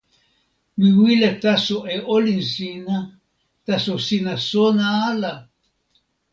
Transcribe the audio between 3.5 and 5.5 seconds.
taso sina sona ala.